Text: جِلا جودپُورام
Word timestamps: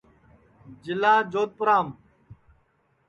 جِلا 0.83 1.13
جودپُورام 1.31 1.87